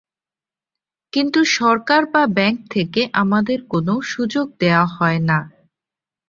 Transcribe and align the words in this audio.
কিন্তু 1.13 1.39
সরকার 1.51 2.01
বা 2.05 2.23
ব্যাংক 2.29 2.57
থেকে 2.69 3.01
আমাদের 3.13 3.59
কোনো 3.67 3.93
সুযোগ 4.11 4.45
দেওয়া 4.59 4.85
হয় 4.95 5.21
না। 5.21 5.39